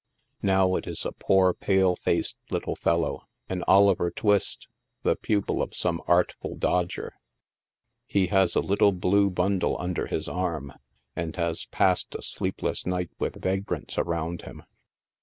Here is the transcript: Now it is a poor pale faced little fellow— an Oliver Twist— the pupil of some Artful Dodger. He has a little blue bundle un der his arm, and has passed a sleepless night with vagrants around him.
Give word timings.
Now 0.41 0.73
it 0.77 0.87
is 0.87 1.05
a 1.05 1.11
poor 1.11 1.53
pale 1.53 1.95
faced 1.95 2.35
little 2.49 2.75
fellow— 2.75 3.21
an 3.51 3.63
Oliver 3.67 4.09
Twist— 4.09 4.67
the 5.03 5.15
pupil 5.15 5.61
of 5.61 5.75
some 5.75 6.01
Artful 6.07 6.55
Dodger. 6.55 7.13
He 8.07 8.25
has 8.25 8.55
a 8.55 8.61
little 8.61 8.93
blue 8.93 9.29
bundle 9.29 9.77
un 9.79 9.93
der 9.93 10.07
his 10.07 10.27
arm, 10.27 10.73
and 11.15 11.35
has 11.35 11.65
passed 11.67 12.15
a 12.15 12.23
sleepless 12.23 12.83
night 12.87 13.11
with 13.19 13.39
vagrants 13.43 13.99
around 13.99 14.41
him. 14.41 14.63